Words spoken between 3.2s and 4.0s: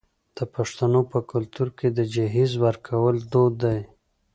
دود دی.